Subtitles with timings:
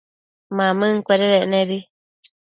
[0.55, 1.77] Mamëncuededec nebi